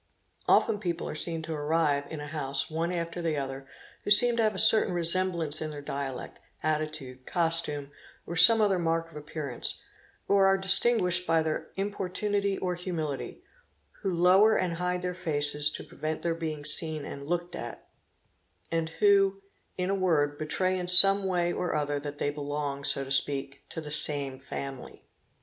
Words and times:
Often 0.47 0.79
people 0.79 1.07
are 1.07 1.13
seen 1.13 1.43
to 1.43 1.53
arrive 1.53 2.05
in 2.09 2.19
a_ 2.19 2.23
house 2.29 2.71
one 2.71 2.91
after 2.91 3.21
the 3.21 3.37
other 3.37 3.67
who 4.03 4.09
seem 4.09 4.35
to 4.37 4.41
have 4.41 4.55
a 4.55 4.57
certain 4.57 4.95
resemblance 4.95 5.61
in 5.61 5.69
their 5.69 5.79
dialect, 5.83 6.39
attitude, 6.63 7.27
costume, 7.27 7.91
or 8.25 8.35
some 8.35 8.61
other 8.61 8.79
mark 8.79 9.11
of 9.11 9.15
appearance, 9.15 9.83
or 10.27 10.47
are 10.47 10.57
iitingnishea 10.57 11.27
by 11.27 11.43
their 11.43 11.67
importunity 11.75 12.57
or 12.57 12.73
humility, 12.73 13.43
who 14.01 14.11
lower 14.11 14.57
and 14.57 14.77
hide 14.77 15.03
their 15.03 15.13
| 15.13 15.13
ces 15.41 15.69
to 15.69 15.83
prevent 15.83 16.23
their 16.23 16.33
being 16.33 16.65
seen 16.65 17.05
and 17.05 17.27
looked 17.27 17.55
at, 17.55 17.87
and 18.71 18.89
who 19.01 19.43
in 19.77 19.91
a 19.91 19.93
word 19.93 20.31
85 20.41 20.49
674 20.49 20.49
THEFT 20.49 20.49
betray 20.49 20.79
in 20.79 20.87
some 20.87 21.29
way 21.29 21.53
or 21.53 21.75
other 21.75 21.99
that 21.99 22.17
they 22.17 22.31
belong, 22.31 22.83
so 22.83 23.03
to 23.03 23.11
speak, 23.11 23.61
to 23.69 23.79
the" 23.79 23.91
same 24.07 24.39
family". 24.39 25.03